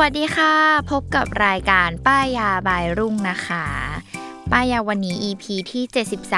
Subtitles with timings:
[0.00, 0.54] วัสดีค่ะ
[0.90, 3.66] พบกับรายการป้ายยาบายรุ่งนะคะ
[4.52, 5.84] ป้ายยาวันนี้ EP ที่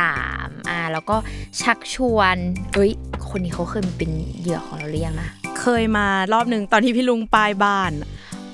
[0.07, 1.17] 73อ่าแล้วก็
[1.63, 2.37] ชักชวน
[2.75, 2.93] เอ้ย
[3.29, 7.93] คนนี้เขาเคยเป็นเหยื่อของเราหรือยังนะเคยมารอบหนึ่งตอนที่พี่ลุงปลายบ้าน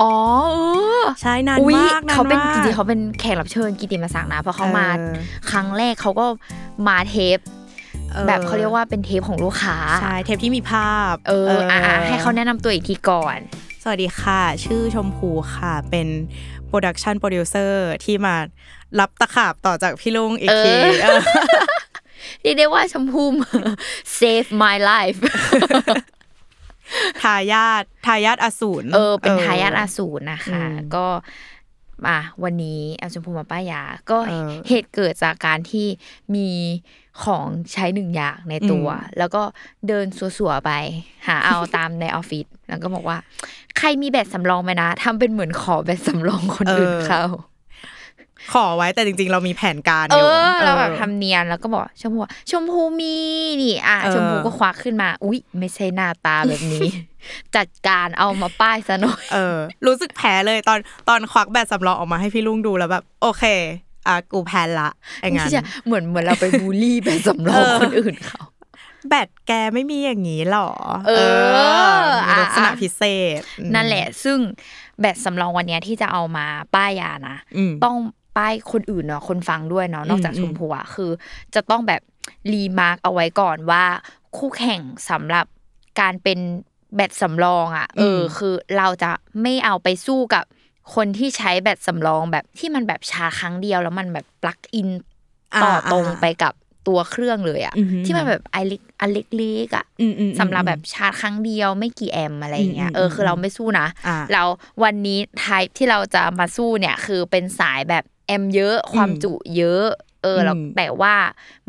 [0.02, 0.14] อ๋อ
[0.52, 0.58] เอ
[1.02, 5.14] อใช่นานอุ๊ยมากนานเขาเป็นมากจริงๆเขาเป็นแขกรับเชิญกิตติมศักดิ์นะเพราะเขามาเออ
[5.50, 6.26] ครั้งแรกเขาก็
[6.88, 7.38] มาเทป
[8.14, 13.38] ออแบบเขาเรียกว่าเป็นเทปของลูกค้า ใช่ เทปที่มีภาพ เอออะอะให้เขาแนะนำตัวอีกทีก่อน
[13.86, 16.08] สวัสดีค่ะ ชื่อชมพูค่ะ เป็น
[16.66, 18.34] production producer ที่มา
[19.00, 21.20] รับตะขาบต่อจากพี่ลุงอีกทีเออเออ
[22.42, 23.24] เรียกได้ว่าชมพู
[24.18, 25.18] save my life
[27.22, 31.06] ทายาททายาทอสูรเออ เป็นทายาทอสูรนะคะอืมก็
[32.06, 35.86] อะวันนี้เอาชมพูมาป้ายยาก็เออเหตุเกิดจากการที่
[36.34, 36.48] มี
[37.22, 39.42] ของใช้หนึ่งอย่างในตัวอืมแล้วก็
[39.88, 40.06] เดิน
[40.38, 40.70] สัวๆไป
[41.26, 43.18] หาเอาตามในออฟฟิศแล้วก็บอกว่า
[43.78, 47.22] ใครมีแบตสำรองไหมนะทำเป็นเหมือนขอแบตสำรองคนอื่นเขา
[48.52, 53.16] ขอไว้แต่จริง ๆ เรามีแผนการเออยู่อเราแบบออทำเนียนแล้วก็บอกชมพูว่าชมพูมี
[53.62, 56.88] นี่อะเออชมพูก็ควักขึ้นมา อุ๊ย ไม่ใช่หน้าตาแบบนี้
[57.56, 63.44] จัดการเอามาป้ายซะหน่อยเออ รู้สึกแพ้เลยตอนตอนควักแบตสำรองออกมาให้พี่ลุงดูแล้วแบบ โอเค
[64.06, 64.90] อะกูแพ้ละ
[65.22, 68.42] อย่างไม่งั้นใช่เหมือนเหมือนเราไปบูลลี่ไปสำรองเออคนอื่นเขา
[69.08, 70.70] แบตแกไม่มีอย่างนี้หรอ
[71.06, 71.12] เอ
[72.04, 73.02] อมีลักษณะอะพิเศ
[73.38, 74.38] ษอืมนั่นแหละ ซึ่ง
[75.00, 77.96] แบตสำรองวันเนี้ยที่จะเอามาป้ายยานะอืมต้อง
[78.36, 81.10] ป้ายคนอื่นเนาะ คนฟังด้วยเนาะ นอกจากอืมชมพูอะคือ
[81.54, 82.00] จะต้องแบบ
[82.52, 83.84] รีมาร์กเอาไว้ก่อนว่า
[84.36, 85.46] คู่แข่งสำหรับ
[86.00, 86.38] การเป็น
[86.96, 89.10] แบตสำรองอะเอออคือเราจะ
[89.42, 90.44] ไม่เอาไปสู้กับ
[90.94, 94.88] คนที่ใช้แบตสำรองแบบที่มันแบบชาร์จครั้งเดียว แล้วมันแบบปลั๊กอิน
[95.62, 96.52] ต่ออาตรงไปกับ
[96.88, 104.42] ตัวเครื่องเลยอะอือหือที่มันแบบไอเล็กอันเล็กๆอะอืมอืมสำหรับแบบชาร์จครั้งเดียวไม่กี่แอมป์อะไรอย่างเงี้ยอืมเอออืมคือเราไม่สู้นะอ่าเรา
[104.82, 109.86] วันนี้ไทป์ที่เราจะมาสู้เนี่ยคือเป็นสายแบบแอมป์เยอะความจุเยอะ
[110.22, 111.14] เออแล้วอืมแต่ว่า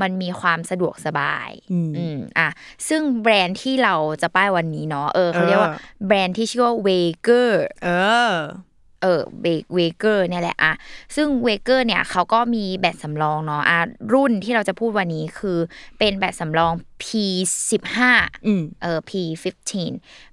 [0.01, 2.47] มันมีความสะดวกสบายอืมอืมอะ
[2.87, 7.89] ซึ่งแบรนด์ที่เราจะป้ายวันนี้เนาะเออเขาเรียกว่าเออแบรนด์ที่ชื่อว่า Veger เอ
[8.31, 8.33] อ
[9.05, 10.73] เออ Veger เนี่ยแหละอะ
[11.15, 13.79] ซึ่ง Veger เนี่ยเขาก็มีแบตสำรองเนาะอะ
[14.13, 15.57] รุ่นที่เราจะพูดวันนี้คือ
[15.99, 16.73] เป็นแบตสำรอง
[17.03, 17.99] P15
[18.47, 19.91] อืมเออ P15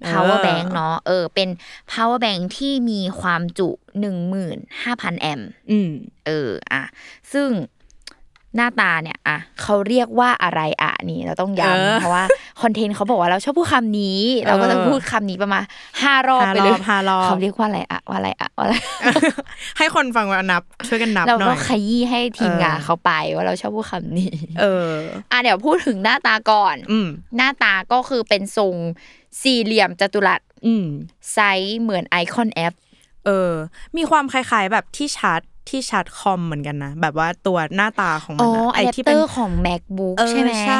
[0.09, 1.49] power เออ bank เนาะเออเป็น
[1.93, 3.69] power bank ที่มีความจุ
[4.44, 5.91] 15,000 แอมป์อืม
[6.27, 6.82] เอออะ
[7.32, 7.49] ซึ่ง
[8.56, 12.24] หน้าตาเนี่ยอะเขาเรียกว่าอะไรอะนี่เราต้องเออย้ำเพราะว่า
[12.62, 15.64] content เขาบอกว่าเราชอบพูดคำนี้ เราก็จะเออพูดคำนี้ประมาณ
[16.02, 18.74] ห้ารอบไปเลยห้ารอบเขาเรียกว่าอะไรอะว่าอะไรอะว่าอะไร
[19.78, 24.92] ให้คนฟังว่านับ ช่วยกันนับเราหน่อยก็ขยี้ให้ทีมงานเออเขาไปว่าเราชอบพูดคำนี้ เออ
[25.30, 28.76] อะเดี๋ยวพูดถึงหน้าตาก่อนอืมหน้าตาก็คือเป็นทรง
[29.42, 30.86] สี่เหลี่ยมจัตุรัสอืม
[31.32, 32.75] ไซส์เหมือน icon app
[33.26, 33.52] เออ
[33.96, 40.76] มีความคล้ายๆแบบที่ชาร์จ ที่ชาร์จคอมเหมือนกันนะ แบบว่าตัวหน้าตาของมัอ๋นออะอะแดปที่เตเป็อนร์ของ macbook เออใช่ไหมใช่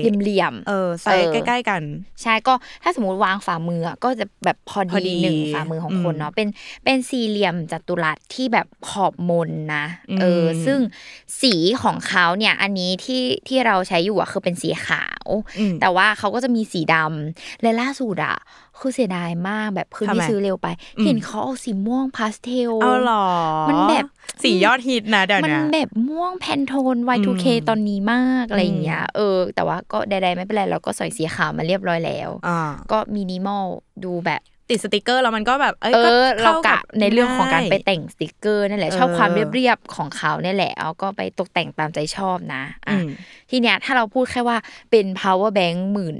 [0.00, 1.82] เหลี่ยมๆเออใส่เออใกล้ๆกัน
[2.22, 6.48] ใช่ก็ถ้าสมมติวางฝ่ามืออะก็จะแบบพอพอดีดีหนึ่งฝ่ามือของอืมคนเนาะเป็น
[6.84, 9.84] เป็นสี่เหลี่ยมจัตุรัสที่แบบขอบมนนะ
[10.20, 10.78] เอออืมซึ่ง
[11.42, 15.26] สีของเขาเนี่ยอันนี้ที่ที่เราใช้อยู่อะคือเป็นสีขาว
[15.58, 18.36] อืมแต่ว่าเขาก็จะมีสีดำและล่าสุดอะ
[18.80, 20.66] คือเสียดายมากแบบคือทำไมที่ซื้อเร็วไป
[20.98, 23.26] อืมเห็นเขาเอาสีม่วงพาสเทลเอาหรอ
[23.68, 24.06] มันแบบ
[24.42, 32.60] สียอดฮิตนะเดี๋ยวมันเนี้ยแบบม่วง Pantone Y2K อืมตอนนี้มากอะไรอย่างเงี้ยเออ แต่ว่าก็ใดๆไม่เป็นไรเราก็ใส่สีขาวมาเรียบร้อยแล้วอ่า
[32.92, 33.64] ก็มินิมอล
[34.04, 43.08] ดูแบบติดสติกเกอร์แล้วมันก็แบบ เอ้ยเอก็อเราข้กะในเรื่องของการไปง่ยแต่งสติกเกอร์นั่นแหละเออชอบความเรียบๆของเขาเนี่ยแหละเอาก็ไปตกแต่งตามใจชอบนะอะอืม
[43.50, 44.58] ทีเนี้ยถ้าเราพูดแค่ว่า
[44.90, 46.16] เป็น power bank หมื่น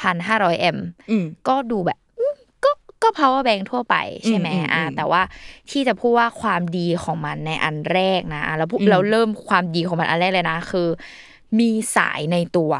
[0.00, 0.78] พันห้าร้อยแอมป์
[1.10, 2.34] อืมก็ดูแบบอืม
[2.64, 2.70] ก็
[3.02, 3.96] ก็ power bank ทั่วไป
[4.26, 5.22] ใช่ไหมอืมอืมอ่าอืมแต่ว่า
[5.70, 10.88] ที่จะพูดว่าความดีของมันในอันแรกนะอะเราพูดอืมเราเริ่มความดีของมันอันแรกเลยนะ คือ
[11.58, 12.72] มีสายในตัว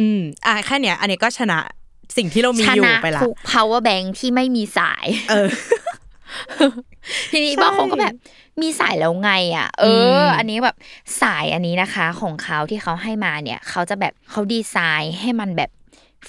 [0.00, 1.58] อืมอะแค่เนี้ย อันนี้ก็ชนะ
[2.16, 5.48] สิ่งที่เรามีชอยู่นะไปละทุก power bank ที่ไม่มีสาย เออ
[7.30, 8.14] ทีนี้ใช่บางคนก็แบบ
[8.62, 10.76] มีสายแล้วไง อะ เอออมอันนี้แบบ
[11.22, 15.70] สายอันนี้นะคะ ของเขาที่เขาให้มาเนี่ย เขาจะแบบเขาดีไซน์ให้มันแบบ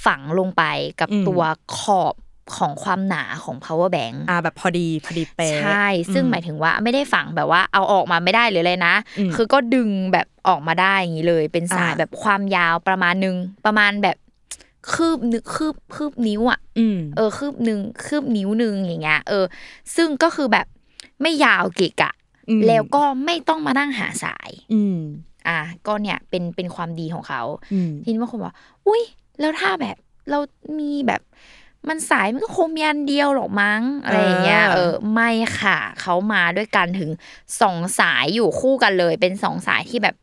[0.05, 0.63] ฝังลงไป
[0.99, 1.41] กับตัว
[1.77, 2.15] ขอบ
[2.57, 13.35] ของความหนาของ power bank อ่าแบบพอดีพอดีเป๊ะใช่ ซึ่งหมายถึงว่าไม่ได้ฝังแบบว่าเอาออกมาไม่ได้หรืออะไรนะอืมคือก็ดึงแบบออกมาได้อย่างนี้เลย เป็นสายอ่าแบบความยาวประมาณนึง
[13.65, 14.17] ประมาณแบบ
[14.93, 19.45] คืบนึงคืบคืบนิ้วอะอืมเออคืบหนึ่งคืบนิ้วหนึ่งอย่างเงี้ยเออ
[19.95, 20.65] ซึ่งก็คือแบบ
[21.21, 22.11] ไม่ยาวเกะกะ
[22.49, 24.99] อืมแล้วก็ไม่ต้องมานั่งหาสาย อืม
[25.47, 27.41] อะก็เนี่ยเป็นเป็นความดีของเขา
[27.73, 28.53] อืมทีนี้บางคนบอก
[28.87, 29.03] อุ้ย
[29.39, 29.97] แล้วถ้าแบบ
[30.29, 30.39] เรา
[30.79, 31.21] มีแบบ
[31.89, 35.29] มันสายมันก็คงมีอันเดียวหรอกมั้งอะไรอย่างเงี้ยเออเออไม่
[35.59, 37.09] ค่ะเขามาด้วยกันถึง
[37.61, 40.15] สองสายอยู่คู่กันเลย เป็นสองสายที่แบบ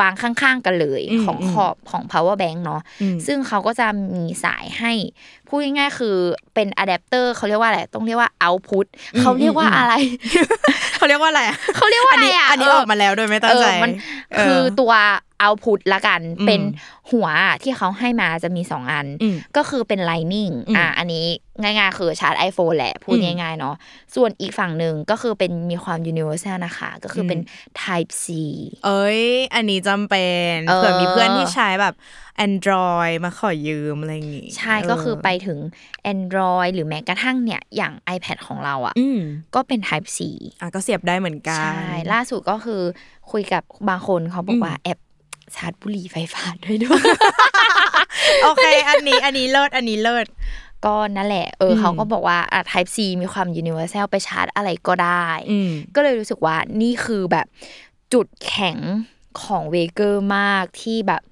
[0.00, 4.92] วางข้างๆกันเลยอืมของอืมขอบของ power bank เนาะอืมซึ่งเขาก็จะมีสายให้
[5.48, 6.16] พูดง่ายๆคือ
[6.54, 9.94] เป็นอะแดปเตอร์เขาเรียกว่าอะไรต้องเรียกว่าเอาพุตอืมเขาเรียกว่าอืมอะไร
[10.96, 13.90] เขาเรียกว่าอะไรอะเขาเรียกว่าอันอะไรนี้อะอันนี้เออกมาแล้วโดยไม่ตั้งใจเออมัน
[14.32, 14.92] เออคือตัว
[15.40, 16.60] เอาพุตละกันอืมเป็น
[17.10, 17.28] หัว
[17.62, 21.24] ที่เขาให้มาจะมีสองอันอืมก็คือเป็น Lightning อืมอะอันนี้
[21.62, 23.74] ง่ายๆ คือชาร์จ iPhone แหละ พูดอืมง่ายๆ เนาะ
[24.14, 27.40] ส่วนอีกฝั่งหนึ่งก็คือเป็นมีความ universal นะคะ ก็คือเป็น
[27.82, 28.26] Type C
[28.84, 29.22] เอ้ย
[29.54, 31.94] อันนี้จำเป็นเออเผื่อมีเพื่อนที่ใช้แบบ
[32.46, 35.58] Android มาขอยืมอะไรอย่างงี้ ใช่ก็คือไปถึง
[36.12, 39.20] Android หรือแม้กระทั่งเนี่ยอย่าง iPad ของเราอะอืม
[39.54, 40.18] ก็เป็น Type C
[40.60, 41.82] อะก็เสียบได้เหมือนกัน ใช่
[42.12, 42.82] ล่าสุดก็คือ
[43.32, 44.98] คุยกับบางคนเขาบอกว่าแอบ
[45.56, 47.02] ชาร์จบุหรี่ไฟฟ้าด้วยด้วย
[48.42, 50.26] โอเค อันนี้อันนี้เลิศอันนี้เลิศ
[50.86, 57.46] ก็นั่นแหละ เอออมเขาก็บอกว่าอะ Type C มีความ universal ไปชาร์จอะไรก็ได้อืมก็เลยรู้สึกว่านี่คือแบบ
[58.12, 58.78] จุดแข็ง
[59.42, 61.22] ของ Veger มากที่แบบ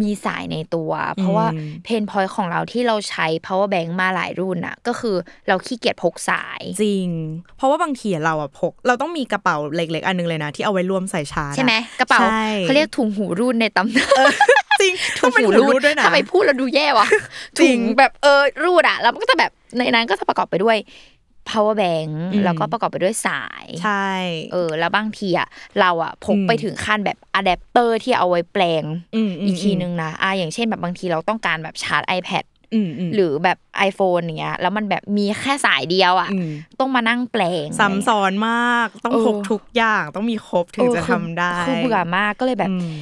[0.00, 5.16] มีสายในตัว เพราะว่าอืม pain point ของเราที่เราใช้ power bank มาหลายรุ่นอะก็คือ
[5.48, 7.08] เราขี้เกียจพกสายจริง
[7.56, 14.24] เพราะว่าบางทีเราอะพก เราต้องมีกระเป๋าเล็ก ๆ อันนึงเลยนะ ที่เอาไว้รวมใส่ชาร์จอะใช่ไหมกระเป๋าใช่เขาเรียกถุงหูรูดในตำนาน
[14.80, 17.06] จริงถุงหูต้องเป็นรูดด้วยนะทำไมพูดแล้วดูแย่วะ
[17.58, 20.76] จริงถุงแบบเออรูดอะแล้วมันก็จะแบบในนั้นก็จะประกอบไปด้วย
[21.50, 24.08] power bank อืมแล้วก็ประกอบไปด้วยสาย ใช่
[24.52, 25.48] เออ แล้วบางทีอะ
[25.80, 28.84] เราอะพกอืมไปถึงขั้นแบบอะแดปเตอร์ที่เอาไว้แปลง
[29.14, 33.58] อืมอืมอีกทีนึงนะอะอย่างเช่นแบบบางทีเราต้องการแบบชาร์จ iPad อืมอืมหรือแบบ
[33.88, 36.50] iPhone อย่างเงี้ย แล้วมันแบบมีแค่สายเดียวอะอืม
[36.80, 42.94] ต้องมานั่งแปลงซ้ำซ้อนมาก ต้องเออพกทุกอย่าง ต้องมีครบถึงเออจะคือทำได้คือเบื่อมากก็เลยแบบอืม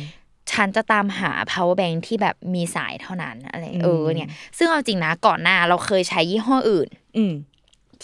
[0.53, 7.33] ฉันจะตามหา power bank ที่แบบมีสายเท่านั้นอะไรอืมเออเนี่ย ซึ่งเอาจริงนะก่อนหน้าเราเคยใช้ยี่ห้ออื่นอืม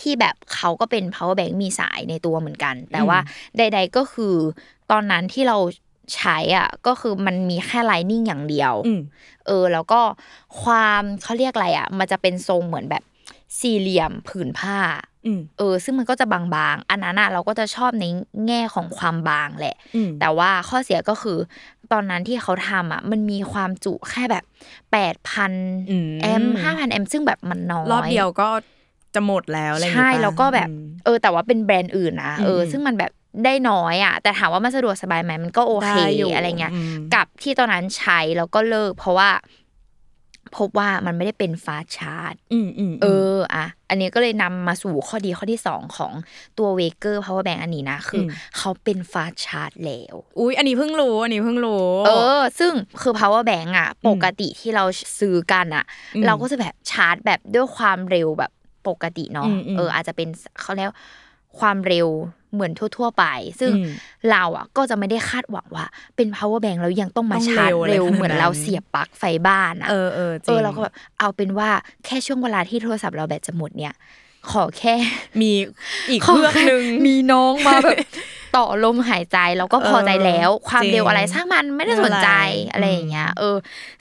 [0.00, 3.18] ที่แบบเขาก็เป็น power bank มีสายในตัวเหมือนกัน แต่อืมว่า
[3.58, 4.34] ใด ๆก็คือ
[4.90, 5.58] ตอนนั้นที่เรา
[6.16, 9.00] ใช้อะก็คือมันมีแค่ lining อย่างเดียวอืม
[9.46, 10.00] เออ แล้วก็
[10.62, 13.02] ความเขาเรียกอะไรอะ มันจะเป็นทรงเหมือนแบบ
[13.60, 14.78] สี่เหลี่ยมผืนผ้า
[15.26, 16.40] อืมเออ ซึ่งมันก็จะบา
[16.74, 18.04] งๆ อันนั้นอะเราก็จะชอบใน
[18.46, 21.38] แง่ของความบางแหละอืมแต่ว่าข้อเสียก็คือ
[21.92, 24.44] ตอนนั้นที่เขาทำอะ มันมีความจุแค่แบบ
[24.92, 25.52] แปดพัน
[25.90, 28.48] อืมแอมห้าพันแอมซึ่งแบบมันน้อยรอบเดียวก็
[29.14, 33.12] จะหมดแล้วอะไรอย่างใช่เงี้ยแล้วก็แบบอืมเออ แต่ว่าเป็นแบรนด์อื่นนะเอออมซึ่งมันแบบ
[33.44, 39.30] ได้น้อยอะ แต่ถามว่ามันสะดวกสบายไหมมันก็โอเคได้อยู่อะไรเงี้ยอืมกับที่ตอนนั้นใช้แล้วก็เลิก เพราะว่า
[40.56, 46.12] พบว่ามันไม่ได้เป็นฟาสต์ชาร์จอืมอืมเออ อะ อันนี้ก็เลยนำมาสู่ข้อดีข้อที่สองของ
[46.58, 48.28] ตัวเวเกอร์ power bank อันนี้นะ คืออม
[48.58, 54.84] เขาเป็นฟาสต์ชาร์จแล้ว อุ้ยอันนี้เพิ่งรู้ อันนี้เพิ่งรู้ เออ ซึ่งคือ power bank อะ ปกติที่เรา
[55.18, 58.52] ซื้อกันอะอืมเราก็จะแบบชาร์จแบบด้วยความเร็วแบบ
[58.88, 60.28] ปกติเนาะอืมอืมเออ อาจจะเป็น
[60.60, 60.90] เขาเรียก
[61.58, 62.08] ความเร็ว
[62.54, 63.24] เหมือนทั่ว ๆ ไป
[63.60, 63.88] ซึ่งอืม
[64.30, 65.86] เราอะก็จะไม่ได้คาดหวังว่า
[66.16, 71.68] เป็น power bank แล้วยังต้องมาต้องชาร์จเร็วอะไรเร็วขนาดเหมือนเรานั้นเสียบปลั๊กไฟบ้านอะเออเออจเอริงอเราก็แบบเอาเป็นว่า
[72.04, 73.94] แค่ช่วงเวลาที่โทรศัพท์เราแบตจะหมดเนี่ย
[74.50, 74.94] ขอแค่
[75.40, 75.52] มี
[76.08, 77.98] อีกเครื่องหนึ่งมีน้องมาแบบ
[78.56, 83.56] ต่อลมหายใจแล้วก็พอใจแล้วเออความจริงเร็วอะไรช่างมันไม่ได้สนใจไม่เป็นไรอะไรอย่างเงี้ย เออ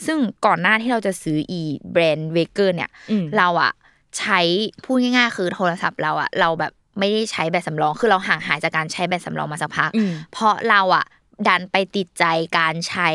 [0.05, 1.61] ซึ่งก่อนหน้าที่เราจะซื้ออี
[1.91, 3.71] แบรนด์ Veger เนี่ยอืมเราอะ
[4.19, 4.39] ใช้
[4.85, 11.05] พูดง่ายๆ คือโทรศัพท์เราอะเราแบบไม่ได้ใช้แบตสำรองคือเราห่างหายจากการใช้แบตสำรองมาสักพักอืมเพราะเราอะ
[11.47, 12.25] ดันไปติดใจ
[12.57, 13.09] การใช้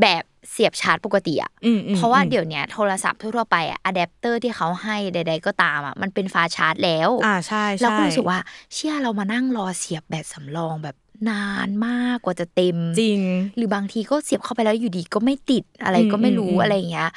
[0.00, 8.38] แบบเสียบชาร์จปกติอะอืมอืมเพราะว่าอืมเดี๋ยวเนี้ยโทรศัพท์ทั่วๆไปอะอะแดปเตอร์ที่เขาให้ใด ๆ ก็ตามอะมันเป็น fast charge แล้ว อ่าใช่ใช่เราก็รู้สึกว่า
[8.74, 10.96] เชื่อเรามานั่งรอเสียบแบตสำรองแบบ
[11.30, 13.20] นานมากกว่าจะเต็มจริง
[13.56, 17.10] หรือบางทีก็เสียบเข้าไปแล้วอยู่ดีก็ไม่ติดอะไรก็ไม่รู้อืมอืมอะไรอย่างเงี้ย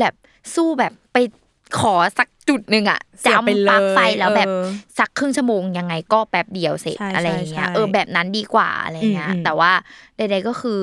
[0.00, 0.14] แบบ
[0.54, 1.16] สู้แบบไป
[1.78, 4.64] ขอสักจุดหนึ่งอะเสียบไปจำเลยปลั๊กไฟแล้วแบบเออ
[4.98, 9.72] สักครึ่งชั่วโมงยังไงก็แป๊บเดียวเสร็จใช่อะไรอย่างเงี้ยใช่เออแบบนั้นดีกว่าอะไรเงี้ยอืมอืมแต่ว่า
[10.16, 10.82] ใดๆก็คือ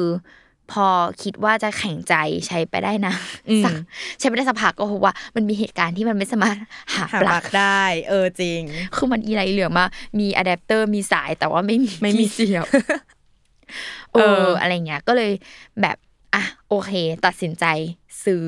[0.72, 0.88] พอ
[1.24, 2.16] คิดว่าจะแข่งใจ
[2.48, 3.14] ใช้ไปได้นะ
[3.50, 3.74] อืมสัก
[4.20, 6.58] ใช้ไปได้สักพักก็พบว่ามันมีเหตุการณ์ที่มันไม่สามารถ
[6.94, 8.62] หาหาปปลั๊ลักกได้ เออจริง
[8.96, 9.86] คือมันอีไรเหลือมา
[10.20, 12.66] มีอะแดปเตอร์มีสายแต่ว่าไม่มีไม่มีที่เสียบ
[14.14, 15.32] เอเออออะไรเงี้ยก็เลย
[15.82, 15.98] แบบ
[16.36, 16.92] อะโอเค
[17.26, 17.66] ตัดสินใจ
[18.26, 18.46] ซื้อ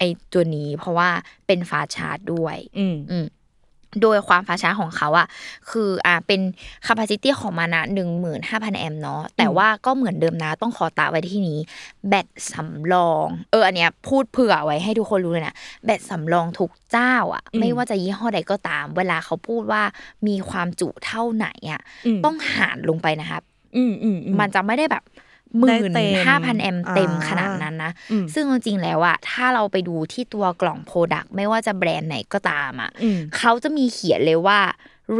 [0.00, 1.08] ไอ้ตัวนี้ เพราะว่า
[1.46, 3.26] เป็นฟ้าชาร์จด้วย อืมอืม
[4.02, 5.26] โดยความฟ้าชาร์จของเขาอะ
[5.70, 6.40] คืออ่าเป็น
[6.86, 11.58] capacity ของมันอะหนึ่งหมื่นห้าพันแอมเนาะแต่ว่าก็เหมือนเดิมนะต้องขอตาไว้ที่นี้
[12.08, 15.54] แบตสำรอง เอออันเนี้ยพูดเผื่อไว้ให้ทุกคนรู้เลยนะ
[15.84, 19.82] แบตสำรองทุกเจ้าอะอืมไม่ว่าจะยี่ห้อใดก็ตาม เวลาเขาพูดว่า
[20.26, 23.42] มีความจุเท่าไหนอะอืมต้องหารลงไปนะครับ
[23.76, 34.60] อืมอืมอืมมันจะไม่ได้แบบ ได้หมื่นเต็มห้าพันแอมป์เต็มอ่าขนาดนั้นนะอืมซึ่งจริงๆแล้วอะถ้าเราไปดูที่ตัวกล่อง product ไม่ว่าจะแบรนด์ไหนก็ตามอะอืมเขาจะมีเขียนเลยว่า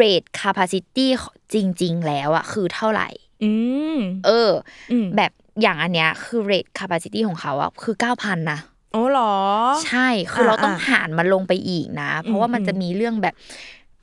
[0.01, 1.07] rate capacity
[1.55, 3.09] จริง ๆ แล้วอะคือเท่าไหร่
[3.45, 3.53] อื
[3.97, 4.51] มเออ
[4.93, 5.33] อืมแบบ
[5.63, 8.61] อย่างอันเนี้ยคือ rate capacity ของเขาอะคือ9,000นะ
[8.93, 9.35] โอ้เหรอ
[9.87, 13.35] ใช่ คือเราต้องอ่าหารมันลงไปอีกนะ เพราะว่ามันอืมจะมีเรื่องแบบ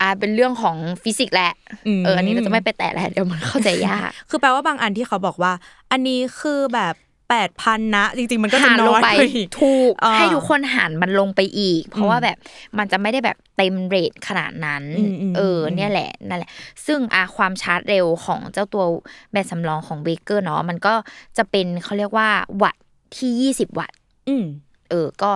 [0.02, 1.54] อ่าเป็นเรื่องของฟิสิกส์แหละ
[2.00, 5.54] มเอออันนี้เราจะไม่ไปแตะแล้วเดี๋ยวมันเข้าใจยาก คือแปลว่าบางอันที่เขาบอกว่า
[5.92, 6.94] อันนี้คือแบบ
[7.30, 12.38] แปดพันนะ จริง ๆ มันก็จะหารน้ลงอยไปไปอีกถูกอ่าให้ทุกคนหารมันลงไปอีก เพราะว่าอืมแบบ
[12.78, 16.52] มันจะไม่ได้แบบเต็มเรทขนาดนั้นอืมอืมเอออมเนี่ยแหละนั่นแหละ
[16.86, 18.84] ซึ่งอาความชาร์จเร็วของเจ้าตัว
[19.32, 20.94] แบตสำรองของเบเกอร์เนาะมันก็
[21.38, 22.30] จะเป็นเขาเรียกว่า
[22.64, 22.84] วัตต์
[23.18, 23.98] ที่20วัตต์
[24.30, 24.46] อืม
[24.90, 25.32] เออ ก็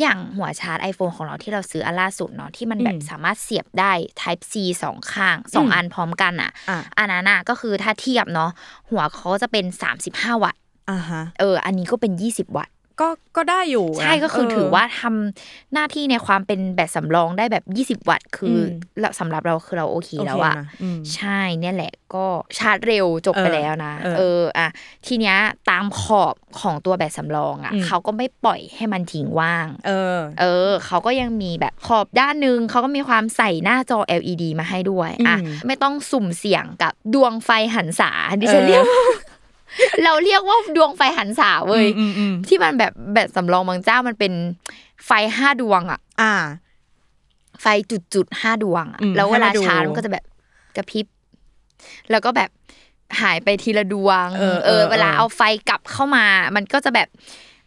[0.00, 8.50] อย่างหัวชาร์จ iPhone ของเราที่เราซื้ออันล่าสุดเนาะที่มันแบบอืมสามารถเสียบได้ Type C สองข้างสองอืมอันพร้อมกันอะอะอันนั้นน่ะก็คือถ้าเทียบเนาะ
[8.90, 9.64] หัวเขาจะเป็น
[10.04, 10.60] 35 วัตต์
[10.90, 17.64] อ่าฮะเออ อันนี้ก็เป็น 20 วัตต์ ก็ก็ได้อยู่นะใช่ก็คือเถือว่าทำหน้าที่ในความเป็นแบตสำรองได้แบบ
[18.02, 18.64] 20 วัตต์คืออม
[19.00, 22.26] เราสำหรับเราคือเราโอเคโอเคแล้วอะนะอืมใช่เนี่ยแหละก็
[22.58, 24.68] ชาร์จเร็วจบไปเออแล้วนะ เออเอออะ
[25.06, 25.36] ทีเนี้ย
[25.70, 38.10] ตามขอบของตัวแบตสำรองอะอืมเขาก็ไม่ปล่อยให้มันทิ้งว่าง เออ เออเขาก็ยังมีแบบขอบด้านหนึ่งเขาก็มีความใส่หน้าจอ LED มาให้ด้วยอะอืมไม่ต้องสุ่มเสี่ยงกับดวงไฟหันษา
[38.40, 38.84] ดิฉันเออเรียก
[40.04, 44.32] เราเรียกว่าดวงไฟหันษาเว้ยอืมอืมที่มันแบบแบตสำรองบางเจ้ามันเป็น
[45.06, 46.32] ไฟห้าดวงอะอ่า
[47.62, 50.24] ไฟจุดจุดๆห้าดวงอะอืมแล้วเวลาให้มาดูชาร์จมันก็จะแบบ
[50.76, 51.06] กระพริบ
[52.10, 52.50] แล้วก็แบบ
[53.20, 56.24] หายไปทีละดวง เออเออเออเวลาเออเอาไฟกลับเข้ามา
[56.56, 57.08] มันก็จะแบบ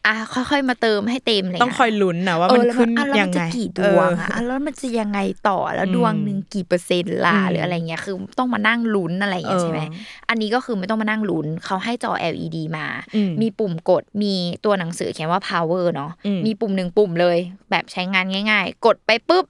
[0.08, 14.34] อะค่อยๆมาเติมให้เต็มอะไรต้องคอยลุ้นนะว่าเอมันอแล้วขึ้นอะแล้วยัมังนจะไงกี่ดวงอะเออแล้วมันจะยังไงต่อแล้วอืมดวงหนึ่งกี่เปอร์เซ็นต์ล่ะอืมหรืออะไรเงี้ยคือต้องมานั่งลุ้นอะไรอย่างเงี้ยใช่ไหมเอออันนี้ก็คือไม่ต้องมานั่งลุ้นเขาให้จอ LED มาอืมมีปุ่มกดมี
[14.66, 17.38] ตัวหนังสือเขียนว่า power เนาะอืมมีปุ่มหนึ่งปุ่มเลย
[17.72, 19.46] แบบใช้งานง่าย ๆ กดไปปุ๊บ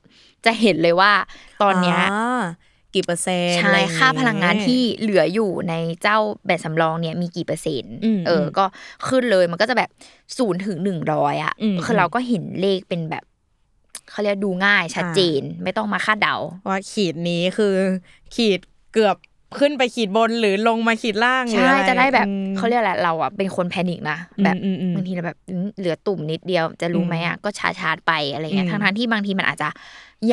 [0.46, 1.12] จะเห็นเลยว่า
[1.62, 2.42] ตอนเนี้ยา
[2.94, 8.66] กี่เปอร์เซ็นต์ใช่อะไรอย่ค่าพลังงานที่เหลืออยู่ในเจ้าแบตสำรองเนี่ยมีกี่เปอร์เซ็นต์อืมเออ ก็
[9.08, 9.90] ขึ้นเลยมันก็จะแบบ
[10.38, 13.24] ศูนย์ถึงหนึ่งร้อยอะอืมคือเราก็เห็นเลขเป็นแบบ
[14.10, 16.36] เขาเรียกดูง่ายชัดเจนไม่ต้องมาคาดเดา
[16.68, 17.74] ว่าขีดนี้คือ
[18.36, 18.60] ขีด
[18.94, 19.18] เกือบ
[19.60, 29.70] ขึ้นไปขีดบนหรือลงมาขีดล่างหรือใช่อรจะได้แบบอืมเขาเรียกอะไรเราอะเป็นคนแพนิคนะอืมแบบอืมอืมบางทีเราแบบอืมเหลือตุ่มนิดเดียวจะรู้ไหมอะก็ชาชาร์จไปอะไรเงี้ยอืมทั้งทั้งๆที่บางทีมันอาจจะ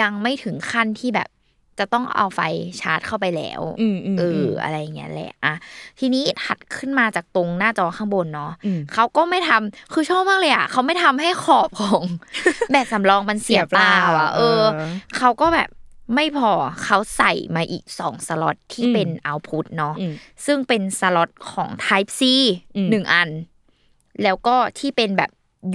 [0.00, 1.28] ยังไม่ถึงขั้นที่แบบ
[1.78, 2.40] จะต้องเอาไฟ
[2.80, 5.54] ชาร์จเข้าไปแล้วอืมอืมเออมอะไรอย่างเงี้ยแหละอะ
[5.98, 12.02] ทีนี้ถัดขึ้นมาจากตรงหน้าจอข้างบนเนาะอืมเขาก็ไม่ทำคือชอบมากเลยอะเขาไม่ทำให้ขอบของ
[12.70, 14.62] แบตสำรองมันเสียเปล่าอะเออ
[15.16, 15.68] เขาก็แบบ
[16.14, 16.50] ไม่พอ
[16.84, 20.12] เขาใส่มาอีกสองสล็อตที่อืมเป็นเอาพุตเนาะอืม
[20.46, 22.22] ซึ่งเป็นสล็อตของ Type C
[22.76, 23.30] อืมหนึ่งอัน
[24.22, 25.30] แล้วก็ที่เป็นแบบ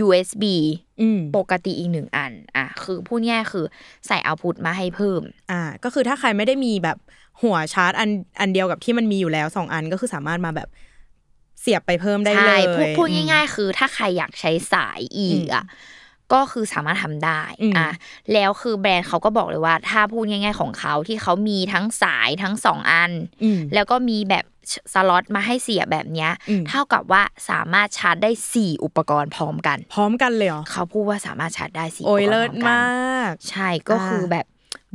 [0.07, 0.43] USB
[0.89, 0.90] อืม
[1.37, 3.65] ปกติอีกหนึ่งอัน อะ คือพูดง่ายๆคือ
[4.07, 6.97] ใส่เอาพุตมาให้เพิ่ม อ่า ก็คือถ้าใครไม่ได้มีแบบ
[7.41, 10.69] หัวชาร์จอันอันเดียวกับที่มันมีอยู่แล้วสองอันก็คือสามารถมาแบบ
[11.61, 15.65] เสียบไปเพิ่มได้เลใช่ยพูดพูดอืมง่าย ๆ คือ ถ้าใครอยากใช้สายอีกอะ
[16.33, 17.89] ก็คือสามารถทำได้อืมอะ
[18.33, 23.11] แล้วคือแบรนด์เขาก็บอกเลยว่า ถ้าพูดง่าย ๆ ของเขาที่เขามีทั้งสายทั้งสองอัน
[23.43, 24.45] อืมแล้วก็มีแบบ
[24.93, 34.45] สล็อตมาให้เสียบแบบเนี้ยอืมเท่ากับว่าสามารถชาร์จได้ 4 อุปกรณ์พร้อมกัน พร้อมกันเลยเหรอเขาพูดว่าสามารถชาร์จได้สี่โอ้ยอุปกรณ์เลิศพร้อกันมาก ใช่ก็คือแบบ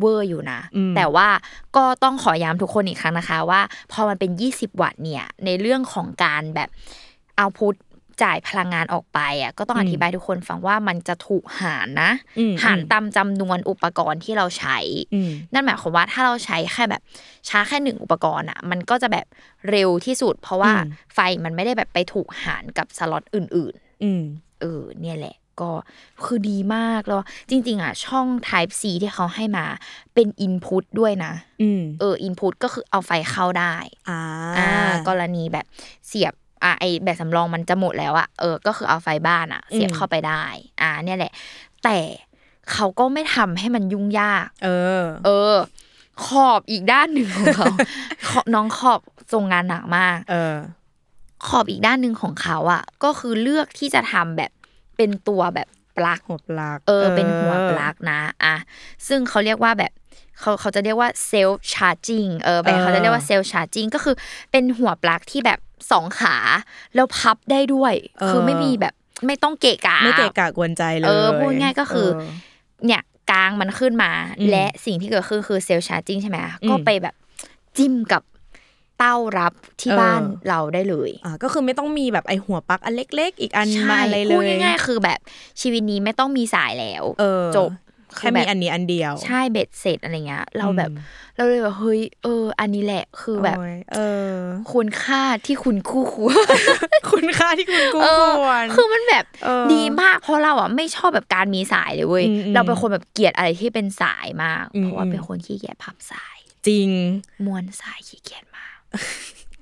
[0.01, 1.29] เวอร์อยู่นะอืมแต่ว่า
[1.77, 3.61] ก็ต้องขอย้ำทุกคนอีกครั้งนะคะ ว่า
[3.93, 6.69] พอมันเป็น 20 วัตต์เนี่ย ในเรื่องของการแบบ
[7.37, 7.75] เอาพุท
[8.23, 14.79] จ่ายพลังงานออกไปอะก็ต้องอธิบายทุกคนฟังว่ามันจะถูกหารนะอืมหารตามจำนวนอุปกรณ์ที่เราใช้
[15.15, 17.03] อืมนั่นหมายความว่าถ้าเราใช้แค่แบบ
[17.49, 19.27] ชาร์จแค่หนึ่งอุปกรณ์อะ มันก็จะแบบ
[19.71, 24.23] เร็วที่สุด เพราะว่าอืมไฟมันไม่ได้แบบไปถูกหารกับสล็อตอื่น ๆ อืม
[24.61, 25.73] เออ เนี่ยแหละก็
[26.25, 29.65] คือดีมากแล้วจริง ๆ อะ ช่อง Type C ที่เขาให้มา
[30.15, 31.33] เป็น Input ด้วยนะ
[31.63, 33.75] อืมเออ Input ก็คือเอาไฟเข้าได้
[34.09, 34.21] อ่า
[34.59, 35.67] อ่ากรณีแบบ
[36.09, 40.43] เสียบ อะไอแบบสำรองมันจะหมดแล้วอะเออ ก็คือเอาไฟบ้านอะเสียบอืมเข้าไปได้
[40.81, 41.33] อ่า เนี่ยแหละ
[41.85, 41.99] แต่
[42.73, 44.69] เขาก็ไม่ทำให้มันยุ่งยาก เอ
[45.03, 45.55] อ เออ
[46.27, 47.67] ขอบอีกด้านหนึ่งของเขา
[48.29, 49.01] ขอบน้องขอบ
[49.33, 50.57] ทรงงานหนักมาก เออ
[51.47, 54.51] ขอบอีกด้านหนึ่งของเขาอะก็คือเลือกที่จะทำแบบ
[54.97, 58.55] เป็นตัวแบบปลั๊กหัวปลักเออ เป็นหัวปลั๊กนะอะ
[59.09, 59.93] ซึ่งเขาเรียกว่าแบบ
[60.41, 64.15] เขาเขาจะเรียกว่า self-charging เออแบบเขาจะเรียกว่า self-charging ก็คือ
[64.51, 65.59] เป็นหัวปลั๊กที่แบบ
[65.91, 66.37] สองขา
[66.95, 67.95] แล้วพับได้ด้วย
[68.29, 68.95] คือไม่มีแบบ
[69.27, 77.15] ไม่ต้องเกะกะไม่เกะกะกวนใจเลยเออพูดง่ายก็คือเเนี่ยกลางมันขึ้นมาอืมและสิ่งที่เกิดขึ้นคือ self-charging ใช่ไหมอืมก็ไปแบบ
[77.77, 78.23] จิ้มกับ
[78.99, 85.21] เต้ารับที่เออบ้านเราได้เลยอ่าก็คือไม่ต้องมีแบบไอหัวปลั๊กอันเล็ก ๆ อีกอันใช่มาอะไรเลยพูดง่ายๆคือแบบ
[85.61, 87.71] ชีวิตนี้ไม่ต้องมีสายแล้ว เออจบ
[88.17, 91.05] แค่มีอันนี้อันเดียว ใช่เบ็ดเสร็จอะไรเงี้ย เราแบบอืม
[91.37, 93.99] เราเลยแบบเฮ้ยเออ อันนี้แหละคือแบบโยเอ
[94.31, 94.33] อ
[94.73, 96.35] คุณค่าที่คุณคู่ควร
[97.13, 106.89] คุณค่าที่คุณกู้เอคอวรคือมันแบบเออดีมากเพราะเราอะไม่ชอบแบบการมีสายเลยเว้ยอืมอืมเราเป็นคนแบบเกลียดอะไรที่เป็นสายมากอืมเพราะว่าอืมเป็นคนขี้เกียจพับสาย จริง
[107.45, 108.79] ม้วนสายขี้เกียจมาก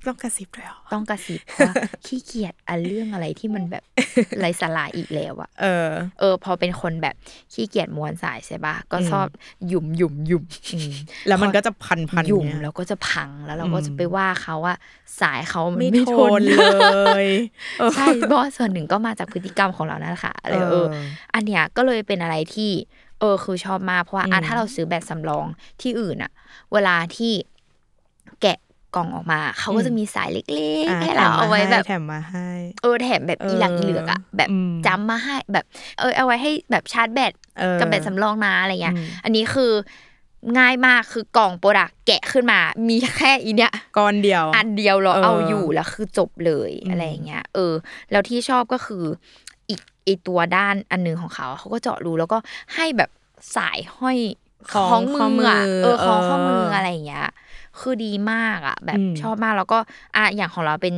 [0.07, 3.83] ต้องกระซิบด้วยเหรอต้องกระซิบเพราะว่าขี้เกียจอันเรื่องอะไรที่มันแบบ
[4.39, 7.15] ไร้สาระอีกแล้วอะเออ เออ พอเป็นคนแบบ
[7.53, 9.27] ขี้เกียจม้วนสายใช่ปะก็อืมชอบ
[9.67, 10.45] หยุ่มหยุ่มหยุ่ม
[11.27, 14.75] แล้วมันก็จะพันพันหยุ่มเนี่ยแล้วก็จะพังแล้วเราก็อืมจะไปว่าเขาว่า
[15.21, 16.55] สายเขามันไม่ไม่ททนนเล
[17.23, 17.25] ย
[17.79, 20.87] เออใช่เพราะว่าส่วนหนึ่งก็มาจากพฤติกรรมของเรานั่นแหละค่ะอะไรเออ
[21.33, 22.71] อันเนี้ยก็เลยเป็นอะไรที่
[23.19, 25.45] เออ คือชอบมากเพราะว่าอะอืมถ้าเราซื้อแบบสำรอง
[25.81, 26.31] ที่อื่นอะ
[26.73, 27.33] เวลาที่
[28.41, 28.57] แกะ
[28.95, 32.49] กล่องออกมา เขาก็จะมีสายเล็กอะๆให้เราเอาไว้แบบแถมมาให้
[32.81, 35.65] เออแถมแบบเอออีหลังอีเหลือกอะแบบอืมจำมาให้แบบ
[35.99, 39.71] เออเอาไว้ให้แบบชาร์จแบตเออกับแบตสำรองนะอะไรเงี้ยอืมอันนี้คือ
[40.57, 47.73] ง่ายมากคือกล่องโปรดักแกะขึ้นมา มีแค่อีเนี้ยก้อนเดียว อันเดียวเราเออเอาอยู่แล้วคือจบเลยอืมอะไรอย่างเงี้ยเออ
[48.11, 49.03] แล้วที่ชอบก็คือ
[49.69, 52.37] อีกไอตัวด้านอันหนึงของเขาเขาก็เจาะรูแล้วก็
[52.75, 53.09] ให้แบบ
[53.55, 54.17] สายห้อย
[54.91, 57.25] ของมืออะเออของข้อมืออะไรอย่างเงี้ย
[57.79, 59.79] คือดีมากอะแบบอืมชอบมากแล้วก็
[60.15, 60.95] อะอย่างของเราเป็น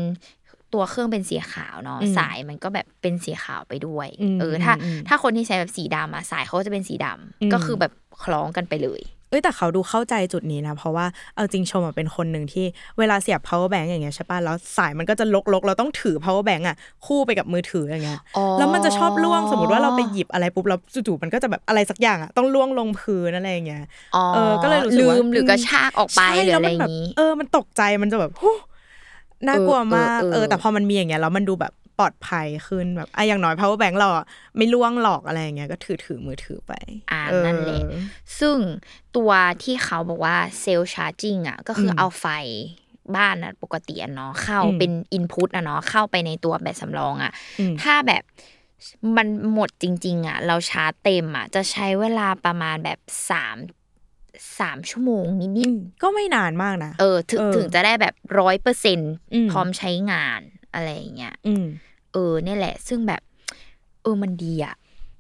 [0.74, 7.92] ตัวเครื่องเป็นสีขาวเนาะอืมสายมันก็แบบเป็นสีขาวไปด้วยอืมเออถ้าอืมถ้าคนที่ใช้แบบสีดำอะสายเขาก็จะเป็นสีดำอืมก็คือแบบ
[8.24, 12.66] คล้องกันไปเลย เอ้ยแต่เขาดูเข้าใจจุดนี้นะ เพราะว่าเอาจริงชมอะเป็นคนหนึ่งที่
[13.00, 23.84] เวลาเสียบ power bank อย่างเงี้ยใช่ป่ะแล้วสายมันก็จะลกๆ เราต้องถือ power bank อะคู่ไปกับมือถืออย่างเงี้ยอ๋อแล้วมันจะชอบล่วงสมมติว่าเราไปหยิบอะไรปุ๊บแล้วจู่ๆมันก็จะแบบอะไรสักอย่างอะต้องล่วงลงพื้นอะไรอย่างเงี้ย
[24.16, 28.56] อ๋อเออก็เลยรู้สึกลืว่ามหรือกระชากออกไปใช่หรือแล้วอะไรมันอแบบย่างนี้เออมันตกใจมันจะแบบฮู้
[29.48, 34.26] น่ากลัวมากเออเออเออแต่พอมันมีอย่างเงี้ยแล้วมันดูแบบ ปลอดภัยขึ้นแบบอะอย่างน้อย power bank เราอะ
[34.58, 36.74] ไม่ล่วงหลอกอะไรอย่างเงี้ยก็ถือถือมือถือไป
[37.12, 37.80] อ่าเออนั่นแหละ
[38.40, 38.58] ซึ่ง
[39.16, 39.32] ตัว
[39.64, 42.26] ที่เขาบอกว่าเซลล์ชาร์จิ่งอะก็คืออมเอาไฟ
[43.16, 48.24] บ้านอะปกติอะเนาะเข้าอืมเป็นอินพุตอะเนาะเข้าไปในตัวแบตสำรองอะอืมถ้าแบบ
[49.18, 53.58] มันหมดจริง ๆอะเราชาร์จเต็มอะจะใช้เวลาประมาณแบบสาม
[54.60, 59.00] สามชั่วโมงนิดอืมก็ไม่นานมากนะๆเออ ถึงเออถึงจะได้แบบร้อยเปอร์เซ็น
[59.34, 60.42] อืมพร้อมใช้งาน
[60.78, 61.66] อะไรอย่างเงี้ยอืม
[62.14, 63.22] เออเนี่ยแหละ ซึ่งแบบ
[64.02, 64.76] เออมันดีอะ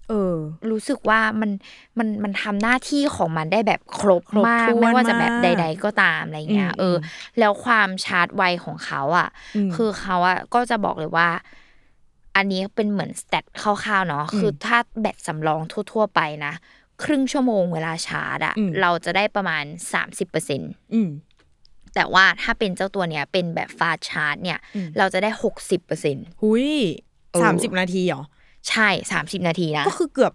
[0.10, 0.36] เออ
[0.72, 1.52] รู้สึกว่ามัน
[1.98, 6.96] มันมันทำหน้าที่ของมันได้แบบครบครบมากถ้วนไม่ว่าจะแบบมากใด ๆ ก็ตามอะไรเงี้ยอืมเออ
[7.39, 11.30] แล้วความชาร์จไวของเขาอะ อืมคือเขาอะก็จะบอกเลยว่า
[12.36, 16.54] อันนี้เป็นเหมือนสเตตคร่าวๆเนาะอืมคือถ้าแบตสำรองทั่ว ๆ ไปนะ
[17.04, 20.62] ครึ่งชั่วโมงเวลาชาร์จอะ อืม เราจะได้ประมาณ 30%เปอร์เซ็น
[20.93, 21.10] อืม
[21.95, 26.69] แต่ว่าถ้าเป็นเจ้าตัวเนี้ยเป็นแบบฟาชาร์จเนี่ยอืมเราจะได้60%เปอร์เซ็นหุย
[27.32, 28.23] เออสามสิบนาทีเหรอ
[28.69, 30.34] ใช่30นาทีนะ ก็คือเกือบ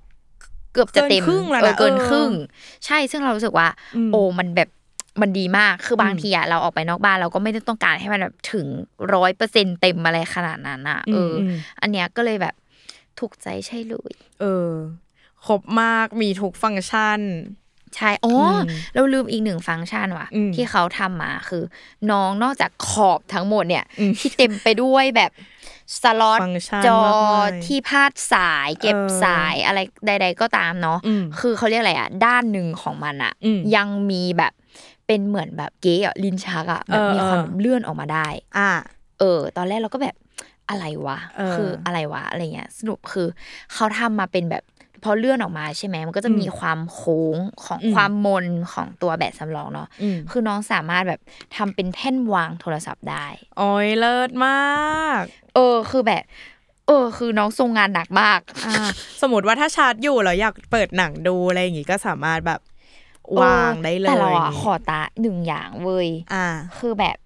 [0.72, 2.30] เกือบจะเต็มเกินครึ่งแล้วนะเออเกินเออครึ่ง
[2.86, 4.70] ใช่ซึ่งเรารู้สึกว่าอืมโอ้มันแบบ
[5.20, 8.66] มันดีมากคือบางอืมทีอะเราออกไปนอกบ้านเราก็ไม่ได้ต้องการให้มันแบบถึง
[9.14, 12.54] ร้อยเปอร์เซ็นเต็มอะไรขนาดนั้นอะเอออมอันเนี้ยก็เลยแบบ
[13.18, 14.70] ถูกใจใช่เลย เออ
[15.46, 17.20] ครบมากมีทุกฟังก์ชัน
[17.96, 18.58] ใช่อ๋ออม
[18.94, 21.62] เราลืมอีกหนึ่งฟังก์ชันว่ะอืมที่เขาทำมาคือ
[22.10, 25.30] น้องนอกจากขอบทั้งหมดเนี่ยอืมที่เต็มไปด้วยแบบ
[26.02, 34.52] สล็อตฟังก์ชันจอมากมายที่พาดสายเก็บเออสายอะไรใด ๆ ก็ตามเนาะอืมคือเขาเรียกอะไรอะ ด้านหนึ่งของมันอะอืมยังมีแบบ
[35.06, 38.26] เป็นเหมือนแบบเก๋อะลิ้นชักอะแบบเออมีความเออเลื่อนออกมาได้
[38.58, 38.70] อ่า
[39.18, 40.16] เออ ตอนแรกเราก็แบบ
[40.70, 43.28] อะไรวะเออคืออะไรวะอะไรเงี้ยสรุปคือ
[43.74, 44.62] เขาทำมาเป็นแบบ
[45.02, 51.20] พอเลื่อนออกมาใช่ไหมมันก็จะมีความโค้งของอืมความมนของตัวแบตสำรองเนาะอืมคือน้องสามารถแบบ
[51.56, 53.26] ทำเป็นแท่นวางโทรศัพท์ได้
[53.58, 55.22] โอ้ยเลิศมาก
[55.54, 56.22] เออคือแบบ
[56.86, 58.74] เออ คือน้องทรงงานหนักมากอ่า
[59.22, 62.60] สมมติว่าถ้าชาร์จอยู่แล้วอยากเปิดหนังดูอะไรอย่างงี้ก็สามารถแบบ
[63.42, 66.46] วางได้เลยแต่เราอะย่งงี้ขอตาหนึ่งอย่างเว้ยอ่า
[66.78, 67.16] คือแบบ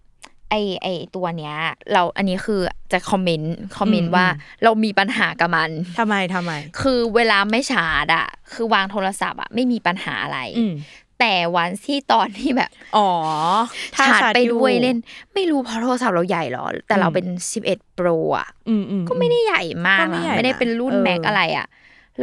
[0.50, 1.54] ไอไอตัวเนี้ย
[1.92, 2.60] เราอันนี้คือ
[2.92, 10.74] จะคอมเมนต์คอมเมนอืต์มว่าอืมเรามีปัญหากับมันทำไมทำไม คือเวลาไม่ชาร์จอะคือวางโทรศัพท์อะไม่มีปัญหาอะไรอืม
[11.20, 13.08] แต่วันที่ตอนที่แบบ อ๋อ
[13.96, 14.98] ถ้ชาร์จไปอด้วยเล่น
[15.34, 21.66] ไม่รู้เพราะโทรศัพท์เราใหญ่เหรอ แต่เราอืมเป็น11 Pro อะอืมอืมก็ไม่ได้ใหญ่มากก็ไม่นะใหญ่ไม่ได้เป็นรุ่นนะเออแม็กอะไรอะ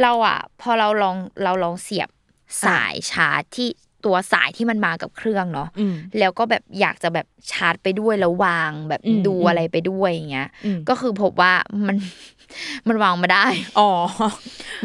[0.02, 2.08] เราอะพอเราลองเราลองเสียบ
[2.66, 3.68] สายชาร์จที่
[4.04, 11.52] ตัวสายที่มันมากับเครื่องเนาะอืมแล้วก็แบบอยากจะแบบชาร์จไปด้วยแล้ววางแบบอืมดูอืมอะไรไปด้วยอย่างเงี้ยอืมก็คือพบว่า
[11.86, 11.96] มัน
[12.88, 13.46] มันวางมาได้
[13.78, 13.90] อ๋อ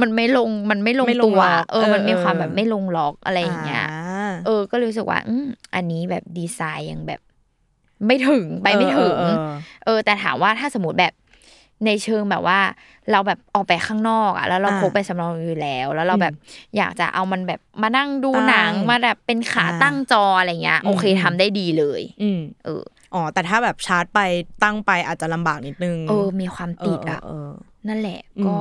[0.02, 7.22] มันไม่ลง มันไม่ลงไม่ลงตัวล็อกเออ มันมีเออความเออแบบไม่ลงล็อกอะไรอย่างเงี้ยาเออ ก็เลยรู้สึกว่า อืมอันนี้แบบดีไซน์ยังแบบ
[8.08, 9.36] ไม่ถึง ไปไม่ถึง เออเออ
[9.86, 11.14] เออแต่ถามว่าถ้าสมมติแบบ
[11.86, 12.60] ในเชิงแบบว่า
[13.12, 16.34] เราแบบออกไปข้างนอกอะแล้วเราอ่าพกไปสำรองอยู่แล้ว แล้วเราอืมแบบ
[16.78, 24.20] อยากจะเอามันแบบมานั่งดูตั้งหนังมาแบบเป็นขาอ่าตั้งจออะไรเงี้ยอืมโอเคอืมทำได้ดีเลย อืมเอออ๋อแต่ถ้าแบบชาร์จไป
[24.64, 27.50] ตั้งไปอาจจะลำบากนิดนึงเออมีความติดอะเออ
[27.88, 28.58] นั่นแหละอืมก็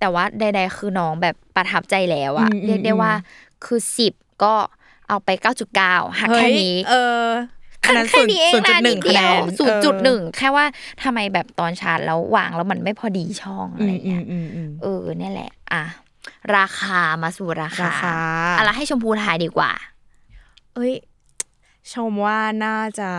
[0.00, 4.54] แต่ว่าใด ๆ คือน้องแบบประทับใจแล้วอะอืมอืมเรียกได้ว่าอืมคือสิบก็
[5.08, 7.24] เอาไปเก้าจุดเก้าหักเฮ้แค่ยนี้ เออ
[7.84, 10.64] อันนั้นแค่นี้เองศูนย์จุดนะหนินึ่ดงเดียวคะแนนศูนย์จุดหนึ่งเออแค่ว่า
[11.02, 15.84] ทำไมแบบตอนชาร์จแล้ววางแล้วมันไม่พอดีช่องอะไรอืมอืเงี้มยอืมอืมเออเนี่ยแหละ อะ
[16.56, 18.14] ราคามาสู่ราคาราคา
[18.58, 19.72] อะไรให้ชมพูทายดีกว่า
[20.74, 20.94] เอ้ย
[21.92, 23.10] ชมว่าน่าจะ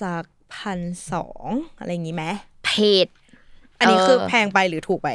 [0.00, 0.80] สักพัน
[1.12, 1.46] สอง
[1.78, 2.24] อะไรอย่างงี้ไหม
[2.64, 2.70] เพ
[3.04, 3.06] จ
[3.78, 5.08] อันนี้คือเออแพงไปหรือถูกไป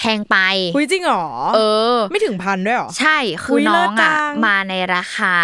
[0.00, 0.36] แพงไป
[0.76, 1.58] คุยจริงเหรอเอ
[1.94, 5.34] อ ไม่ถึงพันด้วยเหรอ ใช่คืออุ๊ยน้องเลิศจัอะงมาในราคา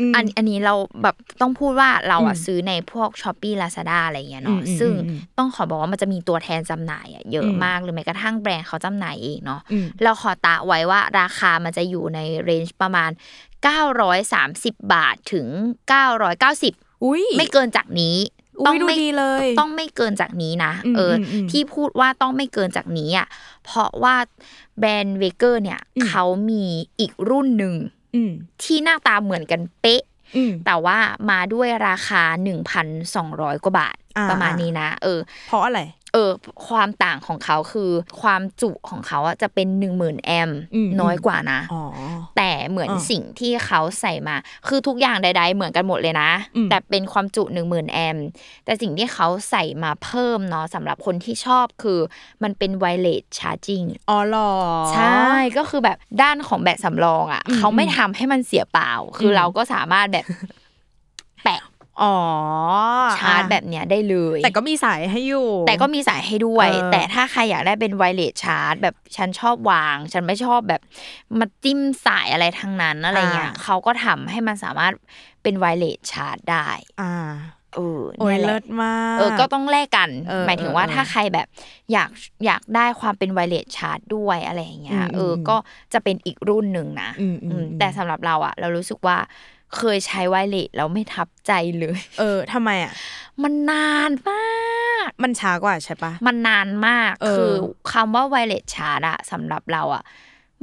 [0.00, 13.10] อืมอันอันนี้เราแบบต้องพูดว่าเราอะอืมซื้อในพวกช้อปปี้ลาซาด้าอะไรเงี้ยอืเนาะมอืมซึ่งอืมต้องขอบอกว่ามันจะมีตัวแทนจำหน่ายอะเยอะอืมมากหรือแม้กระทั่งแบรนด์เขาจำหน่ายเองเนาะอืมเราขอตะไว้ว่าราคามันจะอยู่ในเรนจ์ประมาณ
[14.00, 15.46] 930 บาทถึง
[16.24, 18.16] 990อุ้ยไม่เกินจากนี้
[18.60, 23.26] อุ๊ยดูไม่ดีเลย ต้องไม่เกินจากนี้นะอืมเอออมอืมที่พูดว่าต้องไม่เกินจากนี้อะ
[23.64, 24.16] เพราะว่า
[24.78, 26.64] แบรนด์เวเกอร์เนี่ยอืมเขามี
[27.00, 27.74] อีกรุ่นหนึ่ง
[28.14, 30.02] อืมที่หน้าตาเหมือนกันเป๊ะ
[30.36, 30.98] อืมแต่ว่า
[31.30, 32.22] มาด้วยราคา
[32.94, 35.80] 1,200 กว่าบาทอ่าประมาณนี้นะ เออ เพราะอะไร
[36.14, 36.30] เออ
[36.68, 41.82] ความต่างของเขาคือความจุของเขาอะจะเป็น10,000แอมป์อืมน้อยกว่านะอ๋อ
[42.36, 44.36] แต่เหมือนอ่าสิ่งที่เขาใส่มา
[44.68, 48.26] คือทุกอย่างใด ๆ เหมือนกันหมดเลยนะอืมแต่เป็นความจุ10,000แอมป์
[48.64, 51.98] แต่สิ่งที่เขาใส่มาเพิ่มเนาะสำหรับคนที่ชอบคือ
[52.42, 54.52] มันเป็นไวเลสชาร์จิ่งอ๋อเหรอ
[54.94, 60.26] ใช่ก็คือแบบด้านของแบตสำรองอะอืมเขาไม่ทำให้มันเสียเปล่า คืออมเราก็สามารถแบบ
[61.44, 61.60] แปะ
[62.02, 62.16] อ๋อ
[63.18, 70.82] ชาร์จแบบเนี้ยได้เลย แต่ก็มีสายให้อยู่ แต่ก็มีสายให้ด้วยเออแต่ถ้าใครอยากได้เป็นไวเลสชาร์จ แบบฉันชอบวาง ฉันไม่ชอบแบบ
[71.38, 74.92] มาจิ้มสายอะไรทั้งนั้นอะไรเงี้ยเขาก็ทำให้มันสามารถ
[75.42, 76.68] เป็นไวเลสชาร์จได้
[77.02, 77.14] อ่า
[77.74, 81.46] เออโอ้ยเนี่ยแหเลิละศมากเออก็ต้องแลกกันเออหมายถึงว่าเออถ้าใครแบบ
[81.92, 82.10] อยาก
[82.46, 85.56] อยากได้ความเป็นไวเลสชาร์จด้วยอะไรอย่างเงี้ยอืมเอออมก็
[85.92, 89.16] จะเป็นอีกรุ่นหนึ่งนะอืมอืมอืมอืมแต่สำหรับเราอะเรารู้สึกว่า
[89.78, 92.92] เคยใช้ไวเลสแล้วไม่ทับใจเลย เออทำไมอะ
[93.42, 97.52] มันนานมาก มันช้ากว่าใช่ปะ มันนานมากเออคือ
[97.92, 100.04] คำว่าไวเลสชาร์จอะสำหรับเราอะ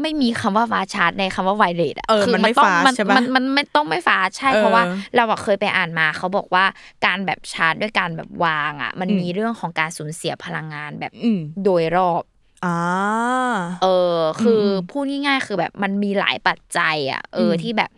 [0.01, 4.83] ไม่มีคำว่าฟาชาร์จในคำว่าไวเลสอะเออคืมันไม่ต้องฟาสมันใช่ปะมันมันไม่ต้องไม่ฟาสใช่เออเพราะว่า
[5.15, 6.65] เราอะเคยไปอ่านมาเขาบอกว่า
[7.05, 12.30] การแบบชาร์จด้วยการแบบวางอะมันอืมมีเรื่องของการสูญเสียพลังงานแบบอืมโดยรอบอ่า
[13.83, 17.89] เออ คืออมพูดง่ายๆ คือแบบมันมีหลายปัจจัย อะ เอออมที่แบบ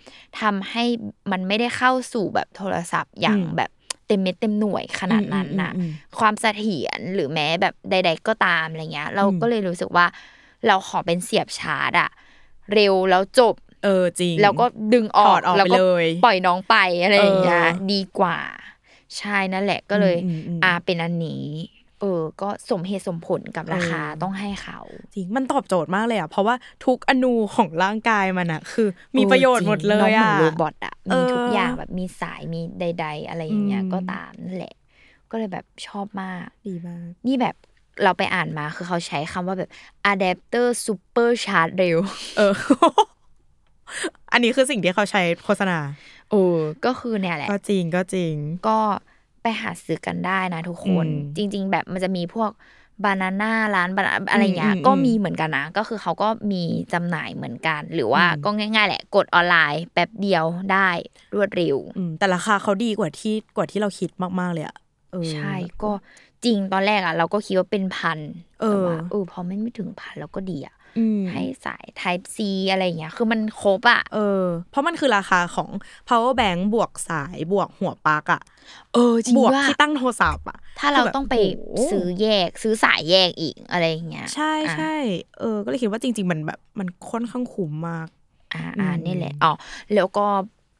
[0.41, 0.83] ทำให้
[1.31, 3.69] มันไม่ได้เข้าสู่แบบโทรศัพท์อย่างอืมแบบ
[4.07, 10.05] เต็มเม็ดเต็มหน่วยขนาดนั้นน่ะอืมอืมอืมความเสถียรหรือแม้แบบใด ๆ ก็ตามอะไรเงี้ย เราอืมก็เลยรู้สึกว่า
[10.67, 12.09] เราขอเป็นเสียบชาร์จอะ
[12.73, 18.37] เร็วแล้วจบ เออจริง แล้วก็ดึงออถอกดออกแล้วก็ไปเลยปล่อยน้องไปอะไรอย่างเงี้ยเออดีกว่า
[19.17, 21.45] ใช่นั่นแหละก็เลยอืมอืมอืมอ่าเป็นอันนี้
[22.03, 24.79] เออ ก็สมเหตุสมผลกับราคาเออต้องให้เขา
[25.13, 28.87] จริง มันตอบโจทย์มากเลยอะ เพราะว่าทุกอนูของร่างกายมันอะ คือ
[29.17, 34.75] มีประโยชน์หมดเลยน้องเหมือะอนโรบอทอะ มีทุกเออออย่างแบบมีสายมีใด ๆ อะไรอย่างเงี้ยอืมก็ตามนั่นแหละ
[35.31, 37.55] ก็เลยแบบชอบมาก ดีมาก นี่แบบ
[38.03, 39.69] เราไปอ่านมาคือเขาใช้คำว่าแบบ
[40.11, 41.97] adapter super charge เร็ว
[42.37, 42.53] เออ
[44.31, 45.77] อันนี้คือสิ่งที่เขาใช้โฆษณา
[46.29, 46.41] โอ้
[46.85, 48.33] ก็คือเนี่ยแหละ ก็จริงก็จริง
[48.67, 48.79] ก็
[49.43, 52.51] ไปหาซื้อกันได้นะทุกคนอืมจริง ๆ แบบมันจะมีพวก
[53.03, 60.89] บานาน่าร้านบานาอะไรอย่างเงี้ยอืมอืมก็มีเหมือนกันนะ ก็คือเขาก็มีจำหน่ายเหมือนกัน หรือว่าอืมก็ง่าย ๆ แหละ กดออนไลน์แป๊บเดียวได้
[61.35, 64.77] รวดเร็วอืมแต่ราคาเขาดีกว่าที่กว่าที่เราคิดมาก ๆ เลยอะ
[65.11, 65.53] เออใช่
[65.83, 65.91] ก็
[66.45, 68.19] จริงตอนแรกอะเราก็คิดว่าเป็นพัน
[68.61, 70.82] เออแต่ว่าเออพอไม่ไม่ถึงพันเราก็ดีอะอืม
[71.31, 72.37] ให้สาย Type C
[72.71, 75.69] อะไรอย่างเงี้ย คือมันครบอะเออ เพราะมันคือราคาของ
[76.09, 78.41] power bank บวกสายบวกหัวปลั๊กอะ
[78.93, 81.35] เออจริงบวกว่าที่ตั้งโทรศัพท์อะถ้าเราคืแบบต้องไป
[81.73, 84.95] โอ้โหซื้อแยก ซื้อสายแยกอีกอะไรอย่างเงี้ย ใช่อะใช่
[85.39, 88.07] เออ ก็เลยคิดว่าจริง ๆ มันแบบมันค่อนข้างคุ้มมาก
[88.53, 89.51] อ่าอ่าอืมนี่แหละอ๋อ
[89.95, 90.25] แล้วก็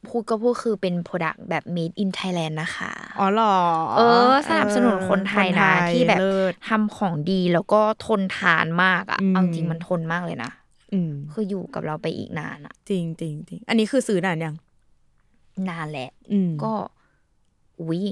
[0.08, 3.56] พูดก็พูดคือเป็น Product แบบ made in Thailand นะคะ อ๋อเหรอ
[3.96, 10.50] เออ สนับสนุนคนไทยนะคนไทยที่แบบเลิศทำของดีแล้วก็ทนทานมากอะอืมเอาจริงมันทนมากเลยนะ
[10.92, 14.54] อืมคืออยู่กับเราไปอีกนานอะ จริงจริงจริงอันนี้คือซื้อนานยัง
[15.68, 16.72] นานแหละอืมก็
[17.80, 18.02] อุ้ย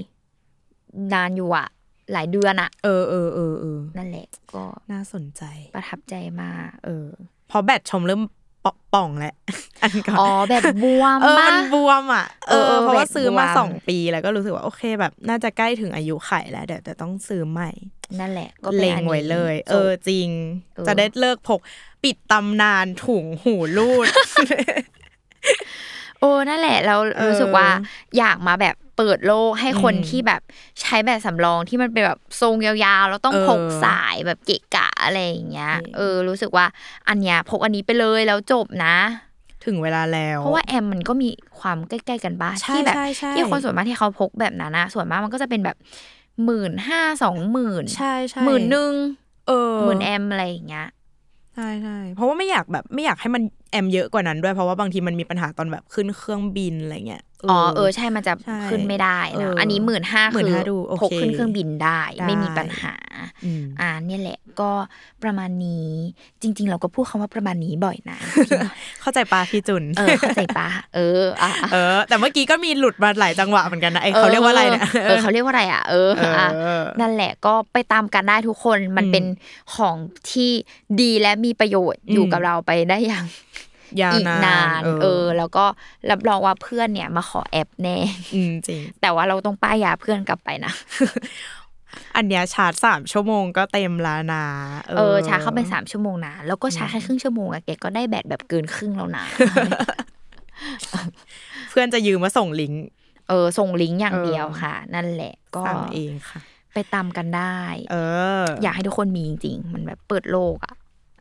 [1.13, 1.67] นานอยู่อะ
[2.11, 5.43] หลายเดือนอะ เออเออเออเออนั่นแหละ ก็น่าสนใจ
[5.75, 7.07] ประทับใจมากเออ
[7.47, 8.21] เพราะแบตชมเริ่ม
[8.65, 9.33] ปะป่องแล้ว
[9.83, 17.71] อันก่อนอ๋อแบบบวมเออปะมันบวมอะเอเอออเออเพราะว่าแบตซื้อมาบวมสองปีแล้วก็รู้สึกว่าโอเคแบบ น่าจะใกล้ถึงอายุไขแล้วเดี๋ยวจะต้องซื้อใหม่
[18.19, 20.29] นั่นแหละ ก็ป็นเล็งอันนี้ไว้เลยจบเออจริง
[20.75, 21.59] เออจะได้เลิกพก
[22.03, 24.07] ปิดตำนานถุงหูรูด
[26.19, 27.69] โอ้นั่นแหละ เราเออรู้สึกว่า
[28.17, 30.41] อยากมาแบบ เปิดโลกให้คนอืมที่แบบ
[30.81, 36.65] ใช้แบบสำรองที่มันเป็นแบบทรงยาวๆ แล้วต้องเออพกสายแบบเกะกะอะไรอย่างเงี้ยจริงเออ รู้สึกว่า
[37.07, 38.95] อันเนี้ยพกอันนี้ไปเลยแล้วจบนะ
[39.65, 41.29] ถึงเวลาแล้ว เพราะว่าแอมมันก็มี
[41.59, 45.77] ความใกล้ๆกันบ้างใช่ที่แบบใช่ใช่ที่คนส่วนมากที่เขาพกแบบนั้นนะส่วนมากมันก็จะเป็นแบบ
[46.45, 48.93] หมื่นห้าสองหมื่นใช่ใช่หมื่นหนึ่ง
[49.47, 50.87] เออหมื่นแอมอะไรอย่างเงี้ย
[51.55, 62.93] ใช่ใช่เพราะว่าไม่อยากแบบไม่อยากให้มัน แอมเยอะกว่านั้นด้วยเพราะว่าบางทีมันมีปัญหาตอนแบบขึ้นเครื่องบินอะไรเงี้ยอ๋อเออใช่มันจะใช่ขึ้นไม่ได้เอนะออัอันนี้หมื่นห้าคือ15,000ดูโอเคพกขึ้นเครื่องบินได้ได้ไม่มีปัญหา
[63.45, 64.71] อืมอ่าเนี่ยแหละก็
[65.23, 65.89] ประมาณนี้
[66.41, 68.17] จริง ๆ เราก็พูดคำว่าประมาณนี้บ่อยนะ
[69.01, 76.49] เข้าใจปะพี่จุนเออเข้าใจปะเอออะอะเออ แต่เมื่อกี้ก็มีหลุดมาหลายจังหวะเหมือนกันนะไอเขาเรียกว่าอะไรเนี่ยเออเขาเรียกว่าอะไรอะเออเอออะ
[77.01, 79.25] นั่นแหละก็ไปตามกันได้ทุกคนมันอืมเป็น
[79.75, 79.95] ของ
[80.31, 80.51] ที่
[81.01, 83.25] ดีและมีประโยชน์อยู่อืมกับเราไปได้อย่าง
[84.01, 85.65] ยาวอีกนานนานเออ แล้วก็
[86.09, 87.97] รับรองว่าเพื่อนเนี่ยมาขอแอปแน่
[88.35, 90.73] อืมจริงแต่ว่าเราต้องป้ายยาเพื่อนกลับไปนะ
[92.15, 94.45] อันเนี้ยชาร์จสามชั่วโมงก็เต็มแล้วนะ
[94.89, 99.25] เออชาร์จเข้าไปสามชั่วโมงนะแล้วก็ชาร์จแค่ครึ่งชั่วโมงอะแกก็ได้แบตแบบเกินครึ่งแล้วนะ
[101.69, 102.83] เพื่อนจะยืมมาส่งลิงก์
[103.29, 106.39] เออ ส่งลิงก์อย่างเออเดียวค่ะ นั่นแหละ ก็สั่งเองค่ะ
[106.73, 107.57] ไปตามกันได้
[107.91, 107.95] เอ
[108.41, 110.75] อ อยากให้ทุกคนมีจริงๆ มันแบบเปิดโลกอะ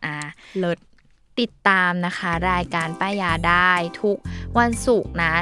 [0.04, 0.16] อ่า
[0.58, 0.78] เลิศ
[1.40, 3.70] ติดตามนะคะ รายการป้ายยาได้
[4.02, 4.16] ทุก
[4.58, 5.34] วันศุกร์นะ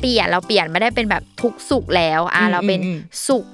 [0.00, 3.52] เปลี่ยนเราเปลี่ยนไม่ได้เป็นแบบทุกศุกร์แล้ว อ่าอืมเราเป็นอืมศุกร์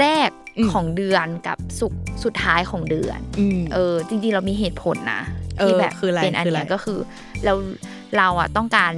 [0.00, 5.22] แรกอืมของเดือนกับศุกร์สุดท้ายของเดือนอืมเออ จริงๆเรามีเหตุผลนะ
[5.58, 6.98] เออที่แบบคืออะไรเป็นอันคืออะไรเนี้ยก็คือ
[7.44, 7.54] เรา
[8.16, 8.92] เราอะต้องการ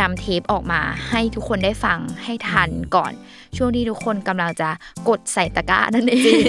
[0.00, 3.12] นำเทปออกมาให้ทุกคนได้ฟังให้ทันก่อน
[3.56, 4.68] ช่วงที่ทุกคนกำลังจะ
[5.08, 6.42] กดใส่ตะกร้านั่นเอง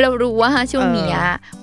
[0.00, 1.16] เรารู้ว่าช่วงเนี้ย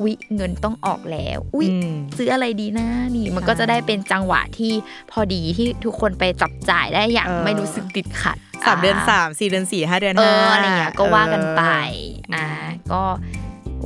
[0.03, 4.73] วิเงินต้องออกแล้วอุ้ยอืมซื้ออะไรดีนะนี่มันใช่ก็จะได้เป็นจังหวะที่
[5.11, 11.63] พอดีที่ทุกคนไปจับจ่ายได้อย่างเออไม่รู้สึกติดขัดสามเดือนอ่สามสี่เดือนสี่ห้าเดือนเอห้าออะไรเงี้ยก็ว่ากันไป
[12.33, 12.47] เอออ่อ่า
[12.91, 13.03] ก็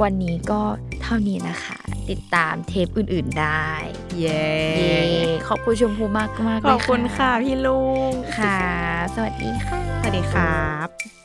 [0.02, 0.62] วันนี้ก็
[1.02, 1.78] เท่านี้นะคะ
[2.10, 3.68] ติดตามเทปอื่น ๆได้
[4.20, 4.46] เย้
[4.78, 4.98] เย้
[5.48, 8.60] ขอบคุณชมพูมากมากๆขเลยอบคุณค่ะพี่ลุงค่ะ
[9.16, 11.17] สวัสดีค่ะ สวัสดีครับ